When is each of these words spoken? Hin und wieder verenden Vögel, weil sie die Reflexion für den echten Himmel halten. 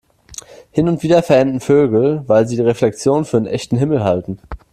Hin 0.71 0.89
und 0.89 1.03
wieder 1.03 1.21
verenden 1.21 1.59
Vögel, 1.59 2.23
weil 2.27 2.47
sie 2.47 2.55
die 2.55 2.63
Reflexion 2.63 3.23
für 3.23 3.37
den 3.39 3.45
echten 3.45 3.77
Himmel 3.77 4.03
halten. 4.03 4.39